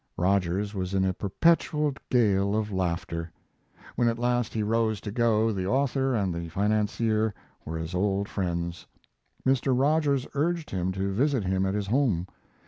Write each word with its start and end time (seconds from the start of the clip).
Rogers 0.17 0.73
was 0.73 0.95
in 0.95 1.05
a 1.05 1.13
perpetual 1.13 1.93
gale 2.09 2.55
of 2.55 2.71
laughter. 2.71 3.31
When 3.95 4.07
at 4.07 4.17
last 4.17 4.51
he 4.51 4.63
rose 4.63 4.99
to 5.01 5.11
go 5.11 5.51
the 5.51 5.67
author 5.67 6.15
and 6.15 6.33
the 6.33 6.49
financier 6.49 7.35
were 7.65 7.77
as 7.77 7.93
old 7.93 8.27
friends. 8.27 8.87
Mr. 9.45 9.79
Rogers 9.79 10.25
urged 10.33 10.71
him 10.71 10.91
to 10.93 11.13
visit 11.13 11.43
him 11.43 11.67
at 11.67 11.75
his 11.75 11.85
home. 11.85 12.25